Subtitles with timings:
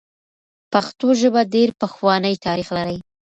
[0.71, 2.97] پښتو ژبه ډېر پخوانی تاریخ لري.